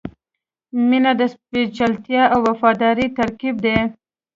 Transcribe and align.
•مینه 0.89 1.11
د 1.19 1.21
سپېڅلتیا 1.33 2.23
او 2.33 2.39
وفادارۍ 2.49 3.07
ترکیب 3.17 3.55
دی. 3.65 3.77